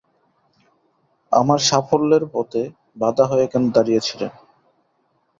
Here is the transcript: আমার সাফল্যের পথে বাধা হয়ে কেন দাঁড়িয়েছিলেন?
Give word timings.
আমার 1.31 1.59
সাফল্যের 1.69 2.23
পথে 2.33 2.61
বাধা 2.97 3.25
হয়ে 3.25 3.45
কেন 3.47 3.63
দাঁড়িয়েছিলেন? 3.75 4.31